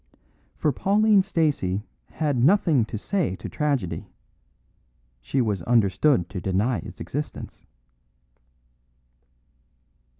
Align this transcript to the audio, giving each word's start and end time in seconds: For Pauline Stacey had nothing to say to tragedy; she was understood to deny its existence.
For 0.57 0.71
Pauline 0.71 1.21
Stacey 1.21 1.83
had 2.09 2.35
nothing 2.43 2.85
to 2.85 2.97
say 2.97 3.35
to 3.35 3.47
tragedy; 3.47 4.09
she 5.21 5.41
was 5.41 5.61
understood 5.61 6.27
to 6.29 6.41
deny 6.41 6.79
its 6.79 6.99
existence. 6.99 7.67